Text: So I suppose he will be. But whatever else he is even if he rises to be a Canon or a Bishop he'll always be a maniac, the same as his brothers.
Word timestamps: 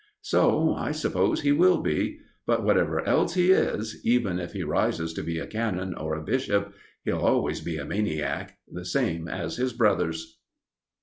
So 0.23 0.73
I 0.73 0.93
suppose 0.93 1.41
he 1.41 1.51
will 1.51 1.79
be. 1.79 2.21
But 2.47 2.63
whatever 2.63 3.05
else 3.05 3.35
he 3.35 3.51
is 3.51 4.01
even 4.03 4.39
if 4.39 4.53
he 4.53 4.63
rises 4.63 5.13
to 5.13 5.21
be 5.21 5.37
a 5.37 5.45
Canon 5.45 5.93
or 5.93 6.15
a 6.15 6.23
Bishop 6.23 6.73
he'll 7.05 7.19
always 7.19 7.61
be 7.61 7.77
a 7.77 7.85
maniac, 7.85 8.57
the 8.67 8.83
same 8.83 9.27
as 9.27 9.57
his 9.57 9.73
brothers. 9.73 10.39